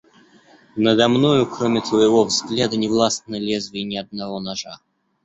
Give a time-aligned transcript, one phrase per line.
[0.75, 4.79] Надо мною, кроме твоего взгляда, не властно лезвие ни одного ножа.